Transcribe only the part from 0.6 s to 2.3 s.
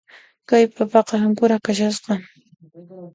papaqa hankuras kashasqa.